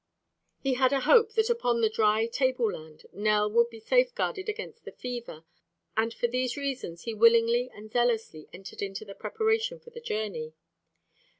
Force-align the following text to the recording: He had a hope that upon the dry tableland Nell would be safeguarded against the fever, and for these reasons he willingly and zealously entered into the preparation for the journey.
He 0.59 0.73
had 0.73 0.91
a 0.93 1.01
hope 1.01 1.33
that 1.33 1.47
upon 1.51 1.81
the 1.81 1.87
dry 1.87 2.25
tableland 2.25 3.05
Nell 3.13 3.51
would 3.51 3.69
be 3.69 3.79
safeguarded 3.79 4.49
against 4.49 4.83
the 4.83 4.91
fever, 4.91 5.45
and 5.95 6.11
for 6.11 6.25
these 6.25 6.57
reasons 6.57 7.03
he 7.03 7.13
willingly 7.13 7.69
and 7.71 7.91
zealously 7.91 8.49
entered 8.51 8.81
into 8.81 9.05
the 9.05 9.13
preparation 9.13 9.79
for 9.79 9.91
the 9.91 10.01
journey. 10.01 10.55